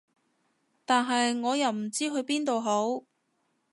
[0.83, 3.05] 但係我又唔知去邊度好